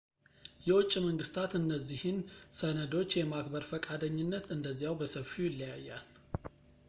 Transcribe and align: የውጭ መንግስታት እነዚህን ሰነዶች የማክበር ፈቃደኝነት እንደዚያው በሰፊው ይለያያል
የውጭ 0.67 0.93
መንግስታት 1.07 1.51
እነዚህን 1.59 2.17
ሰነዶች 2.59 3.11
የማክበር 3.19 3.65
ፈቃደኝነት 3.73 4.47
እንደዚያው 4.55 4.97
በሰፊው 5.01 5.47
ይለያያል 5.49 6.05